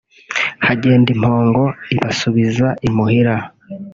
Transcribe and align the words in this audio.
Hagenda 0.67 1.07
impongo 1.15 1.63
ibasubiza 1.93 2.67
imuhira 2.87 3.35